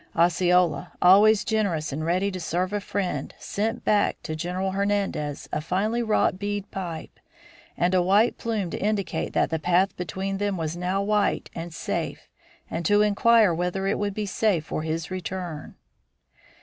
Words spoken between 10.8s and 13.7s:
white and safe and to inquire